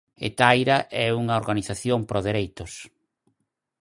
[0.23, 2.73] Hetaira é unha organización prodereitos.